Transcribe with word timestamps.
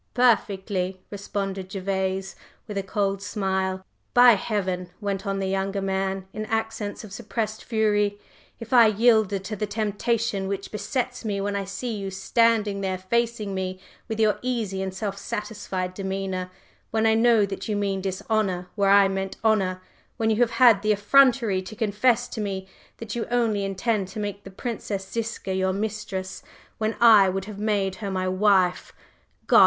"Perfectly!" 0.15 0.99
responded 1.11 1.69
Gervase, 1.71 2.35
with 2.67 2.75
a 2.75 2.81
cool 2.81 3.19
smile. 3.19 3.85
"By 4.15 4.31
Heaven!" 4.31 4.89
went 4.99 5.27
on 5.27 5.37
the 5.37 5.47
younger 5.47 5.79
man, 5.79 6.25
in 6.33 6.47
accents 6.47 7.03
of 7.03 7.13
suppressed 7.13 7.63
fury, 7.63 8.17
"if 8.59 8.73
I 8.73 8.87
yielded 8.87 9.43
to 9.43 9.55
the 9.55 9.67
temptation 9.67 10.47
which 10.47 10.71
besets 10.71 11.23
me 11.23 11.39
when 11.39 11.55
I 11.55 11.65
see 11.65 11.95
you 11.95 12.09
standing 12.09 12.81
there 12.81 12.97
facing 12.97 13.53
me, 13.53 13.79
with 14.07 14.19
your 14.19 14.39
easy 14.41 14.81
and 14.81 14.91
self 14.91 15.19
satisfied 15.19 15.93
demeanor, 15.93 16.49
when 16.89 17.05
I 17.05 17.13
know 17.13 17.45
that 17.45 17.67
you 17.67 17.75
mean 17.75 18.01
dishonor 18.01 18.69
where 18.73 18.89
I 18.89 19.07
meant 19.07 19.37
honor, 19.43 19.83
when 20.17 20.31
you 20.31 20.37
have 20.37 20.49
had 20.57 20.81
the 20.81 20.93
effrontery 20.93 21.61
to 21.61 21.75
confess 21.75 22.27
to 22.29 22.41
me 22.41 22.67
that 22.97 23.15
you 23.15 23.27
only 23.29 23.63
intend 23.63 24.07
to 24.07 24.19
make 24.19 24.45
the 24.45 24.49
Princess 24.49 25.07
Ziska 25.11 25.53
your 25.53 25.73
mistress 25.73 26.41
when 26.79 26.95
I 26.99 27.29
would 27.29 27.45
have 27.45 27.59
made 27.59 27.97
her 27.97 28.09
my 28.09 28.27
wife, 28.27 28.93
God! 29.45 29.59